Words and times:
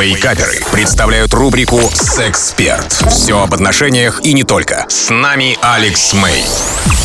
Вейкаперы 0.00 0.60
представляют 0.70 1.34
рубрику 1.34 1.80
«Сексперт». 1.92 2.92
Все 3.10 3.42
об 3.42 3.52
отношениях 3.52 4.20
и 4.22 4.32
не 4.32 4.44
только. 4.44 4.86
С 4.88 5.10
нами 5.10 5.58
Алекс 5.60 6.12
Мэй. 6.12 6.44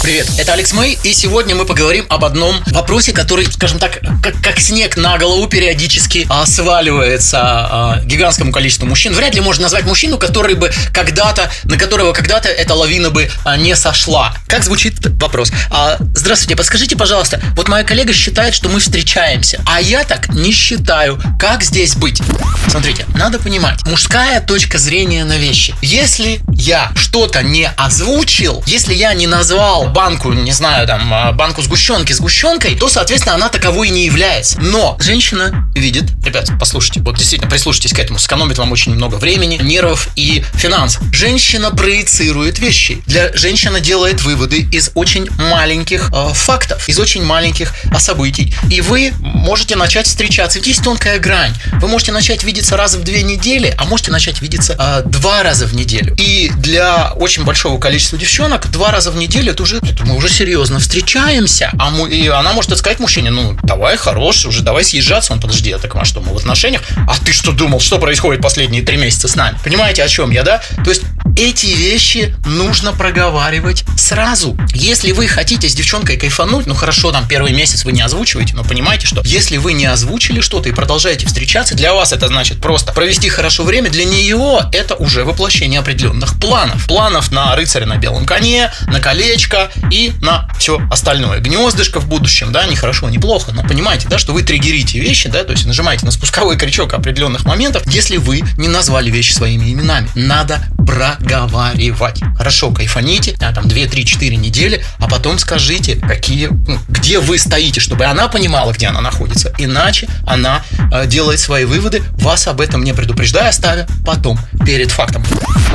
Привет, 0.04 0.29
это 0.38 0.52
Алекс 0.52 0.73
Мэй, 0.73 1.00
и 1.04 1.13
сегодня 1.13 1.55
мы 1.55 1.63
поговорим 1.63 2.05
об 2.10 2.26
одном 2.26 2.62
вопросе, 2.71 3.13
который, 3.13 3.50
скажем 3.50 3.79
так, 3.79 4.02
как, 4.21 4.36
как 4.44 4.60
снег 4.60 4.98
на 4.98 5.18
голову 5.18 5.48
периодически 5.48 6.28
а, 6.29 6.46
сваливается 6.46 7.39
а, 7.39 8.02
гигантскому 8.04 8.52
количеству 8.52 8.86
мужчин. 8.86 9.14
Вряд 9.14 9.34
ли 9.34 9.39
можно 9.39 9.64
назвать 9.64 9.86
мужчину, 9.86 10.18
который 10.18 10.55
бы 10.55 10.74
когда-то, 10.92 11.50
на 11.64 11.78
которого 11.78 12.11
когда-то 12.11 12.50
эта 12.50 12.74
лавина 12.74 13.11
бы 13.11 13.32
а, 13.46 13.55
не 13.55 13.78
сошла. 13.78 14.36
Как 14.47 14.66
звучит 14.66 14.96
вопрос? 15.21 15.54
А, 15.71 15.96
здравствуйте, 16.14 16.57
подскажите, 16.57 16.97
пожалуйста, 16.97 17.39
вот 17.56 17.70
моя 17.70 17.86
коллега 17.86 18.11
считает, 18.11 18.54
что 18.54 18.68
мы 18.68 18.82
встречаемся, 18.82 19.61
а 19.65 19.79
я 19.79 20.04
так 20.04 20.28
не 20.36 20.51
считаю. 20.51 21.18
Как 21.39 21.64
здесь 21.64 21.96
быть? 21.96 22.21
Смотрите, 22.68 23.06
надо 23.15 23.39
понимать, 23.39 23.79
мужская 23.86 24.42
точка 24.42 24.79
зрения 24.79 25.24
на 25.24 25.38
вещи. 25.38 25.74
Если 25.82 26.42
я 26.51 26.92
что-то 26.93 27.42
не 27.42 27.70
озвучил, 27.78 28.61
если 28.68 28.93
я 28.93 29.14
не 29.14 29.28
назвал 29.28 29.93
банку, 29.93 30.33
не 30.33 30.52
знаю, 30.52 30.88
там, 30.88 31.14
а, 31.14 31.32
банку 31.32 31.61
сгущенки 31.61 32.11
сгущенкой, 32.11 32.75
то, 32.75 32.89
соответственно, 32.89 33.36
она 33.36 33.50
таковой 33.50 33.89
не 33.89 34.06
является. 34.06 34.59
Но 34.59 34.97
женщина 35.00 35.69
видит, 35.75 36.11
ребят, 36.25 36.50
послушайте, 36.59 37.02
вот 37.02 37.17
действительно 37.17 37.50
прислушайтесь 37.50 37.94
к 37.94 38.00
этому, 38.00 38.19
сэкономит 38.19 38.58
вам 38.58 38.72
очень 38.72 38.94
много 38.94 39.16
времени, 39.16 39.59
нервов 39.61 40.09
и 40.16 40.44
финансов. 40.56 41.03
Женщина 41.14 41.72
проецирует 41.72 42.59
вещи. 42.59 43.02
Для 43.06 43.31
женщина 43.33 43.80
делает 43.80 44.22
выводы 44.23 44.67
из 44.72 44.92
очень 44.95 45.30
маленьких 45.38 46.09
э, 46.11 46.30
фактов, 46.33 46.89
из 46.89 47.00
очень 47.00 47.23
маленьких 47.23 47.73
событий. 48.00 48.53
И 48.72 48.81
вы 48.81 49.14
можете 49.22 49.75
начать 49.75 50.08
встречаться. 50.08 50.58
Ведь 50.59 50.67
есть 50.67 50.83
тонкая 50.83 51.19
грань. 51.19 51.53
Вы 51.73 51.88
можете 51.88 52.11
начать 52.11 52.44
видеться 52.44 52.78
раз 52.78 52.95
в 52.95 53.03
две 53.03 53.23
недели, 53.23 53.73
а 53.78 53.86
можете 53.86 54.11
начать 54.11 54.41
видеться 54.41 54.75
э, 54.80 55.08
два 55.08 55.44
раза 55.44 55.67
в 55.67 55.75
неделю. 55.75 56.16
И 56.17 56.49
для 56.58 57.14
очень 57.14 57.44
большого 57.44 57.80
количества 57.80 58.17
девчонок 58.17 58.71
два 58.71 58.91
раза 58.91 59.11
в 59.11 59.16
неделю 59.16 59.52
это 59.52 59.64
уже 59.64 59.83
это 59.89 60.06
мы 60.06 60.16
уже 60.16 60.30
серьезно 60.30 60.80
встречаемся. 60.80 61.72
А 61.78 61.89
мы, 61.89 62.09
и 62.09 62.28
она 62.28 62.53
может 62.53 62.78
сказать 62.78 63.00
мужчине, 63.00 63.31
ну, 63.31 63.58
давай, 63.64 63.98
хорош, 63.98 64.45
уже 64.45 64.62
давай 64.62 64.84
съезжаться. 64.84 65.34
Он, 65.34 65.39
подожди, 65.39 65.72
а 65.72 65.80
так 65.80 65.95
а 65.95 66.06
что, 66.06 66.22
мы 66.22 66.34
в 66.34 66.38
отношениях? 66.38 66.81
А 67.08 67.16
ты 67.23 67.31
что 67.31 67.52
думал, 67.52 67.80
что 67.80 68.00
происходит 68.00 68.42
последние 68.42 68.81
три 68.81 68.98
месяца 68.98 69.28
с 69.28 69.36
нами? 69.36 69.58
Понимаете, 69.64 70.04
о 70.04 70.08
чем 70.08 70.31
я, 70.31 70.44
да? 70.44 70.61
То 70.84 70.89
есть 70.89 71.04
эти 71.38 71.67
вещи 71.67 72.36
нужно 72.45 72.94
проговаривать 72.94 73.84
сразу. 73.98 74.58
Если 74.73 75.12
вы 75.12 75.28
хотите 75.28 75.67
с 75.67 75.73
девчонкой 75.73 76.17
кайфануть, 76.17 76.67
ну 76.67 76.76
хорошо, 76.76 77.12
там 77.12 77.28
первый 77.28 77.53
месяц 77.53 77.86
вы 77.86 77.92
не 77.92 78.02
озвучиваете, 78.02 78.56
но 78.56 78.64
понимаете, 78.64 79.08
что 79.08 79.22
если 79.26 79.58
вы 79.58 79.73
не 79.73 79.86
озвучили 79.86 80.42
что-то 80.42 80.70
и 80.70 80.72
продолжаете 80.72 81.26
встречаться, 81.26 81.76
для 81.76 81.94
вас 81.94 82.14
это 82.14 82.28
значит 82.28 82.61
просто 82.61 82.94
провести 82.94 83.30
хорошо 83.30 83.64
время, 83.64 83.89
для 83.89 84.06
нее 84.06 84.70
это 84.72 84.95
уже 84.95 85.23
воплощение 85.23 85.80
определенных 85.80 86.39
планов. 86.39 86.86
Планов 86.88 87.31
на 87.31 87.56
рыцаря 87.56 87.86
на 87.86 87.98
белом 87.98 88.26
коне, 88.26 88.72
на 88.88 89.00
колечко 89.00 89.72
и 89.92 90.14
на 90.22 90.50
все 90.59 90.81
остальное. 90.92 91.39
Гнездышко 91.39 92.00
в 92.00 92.08
будущем, 92.08 92.52
да, 92.52 92.66
не 92.67 92.76
хорошо, 92.76 93.09
не 93.09 93.17
но 93.23 93.64
понимаете, 93.64 94.08
да, 94.09 94.17
что 94.17 94.34
вы 94.34 94.44
триггерите 94.44 95.00
вещи, 95.00 95.30
да, 95.30 95.44
то 95.44 95.54
есть 95.54 95.66
нажимаете 95.66 96.06
на 96.06 96.11
спусковой 96.11 96.58
крючок 96.64 96.94
определенных 96.94 97.45
моментов, 97.45 97.84
если 97.88 98.17
вы 98.17 98.44
не 98.58 98.67
назвали 98.67 99.09
вещи 99.09 99.31
своими 99.31 99.72
именами. 99.72 100.09
Надо 100.14 100.61
проговаривать. 100.86 102.22
Хорошо, 102.38 102.72
кайфаните, 102.72 103.36
а, 103.39 103.53
там 103.53 103.67
2, 103.67 103.88
3, 103.88 104.06
4 104.06 104.36
недели, 104.36 104.84
а 105.00 105.08
потом 105.08 105.39
скажите, 105.39 105.95
какие, 105.95 106.48
ну, 106.48 106.80
где 106.89 107.20
вы 107.20 107.38
стоите, 107.38 107.80
чтобы 107.80 108.06
она 108.06 108.28
понимала, 108.28 108.72
где 108.72 108.88
она 108.88 109.02
находится. 109.02 109.54
Иначе 109.58 110.08
она 110.26 110.64
э, 110.92 111.08
делает 111.08 111.39
свои 111.39 111.66
выводы, 111.66 112.02
вас 112.14 112.48
об 112.48 112.61
этом 112.61 112.84
не 112.84 112.94
предупреждая, 112.94 113.52
ставя 113.52 113.88
потом 114.06 114.39
перед 114.66 114.92
фактом. 114.92 115.23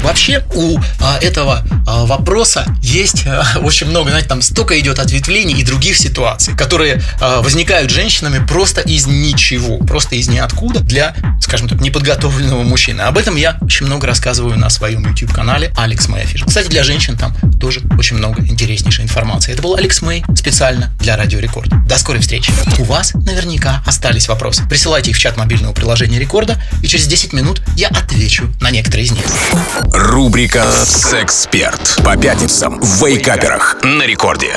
Вообще 0.02 0.44
у 0.54 0.78
э, 0.78 0.82
этого 1.20 1.64
э, 1.68 2.06
вопроса 2.06 2.66
есть 2.82 3.26
э, 3.26 3.42
очень 3.62 3.88
много, 3.88 4.10
знаете, 4.10 4.28
там 4.28 4.42
столько 4.42 4.78
идет 4.78 4.98
ответвлений 4.98 5.54
и 5.54 5.64
других 5.64 5.96
ситуаций, 5.96 6.56
которые 6.56 7.02
э, 7.20 7.40
возникают 7.40 7.90
женщинами 7.90 8.44
просто 8.46 8.80
из 8.80 9.06
ничего, 9.06 9.78
просто 9.78 10.16
из 10.16 10.28
ниоткуда 10.28 10.80
для, 10.80 11.14
скажем 11.40 11.68
так, 11.68 11.80
неподготовленного 11.80 12.62
мужчины. 12.62 13.02
Об 13.02 13.18
этом 13.18 13.36
я 13.36 13.58
очень 13.60 13.86
много 13.86 14.06
рассказываю 14.06 14.58
на 14.58 14.70
своем 14.70 14.97
YouTube-канале 15.06 15.72
Алекс 15.76 16.08
Мэй 16.08 16.22
Афиш. 16.22 16.44
Кстати, 16.44 16.68
для 16.68 16.82
женщин 16.84 17.16
там 17.16 17.34
тоже 17.58 17.80
очень 17.98 18.16
много 18.16 18.42
интереснейшей 18.42 19.04
информации. 19.04 19.52
Это 19.52 19.62
был 19.62 19.74
Алекс 19.74 20.02
Мэй 20.02 20.24
специально 20.36 20.92
для 20.98 21.16
Радио 21.16 21.38
Рекорд. 21.38 21.70
До 21.86 21.98
скорой 21.98 22.20
встречи. 22.20 22.52
У 22.78 22.84
вас 22.84 23.14
наверняка 23.14 23.82
остались 23.86 24.28
вопросы. 24.28 24.66
Присылайте 24.68 25.10
их 25.10 25.16
в 25.16 25.20
чат 25.20 25.36
мобильного 25.36 25.72
приложения 25.72 26.18
Рекорда, 26.18 26.62
и 26.82 26.86
через 26.86 27.06
10 27.06 27.32
минут 27.32 27.62
я 27.76 27.88
отвечу 27.88 28.52
на 28.60 28.70
некоторые 28.70 29.06
из 29.06 29.12
них. 29.12 29.24
Рубрика 29.92 30.64
«Сексперт» 30.84 32.00
по 32.04 32.16
пятницам 32.16 32.80
в 32.80 33.04
Вейкаперах 33.04 33.76
на 33.82 34.04
рекорде. 34.06 34.56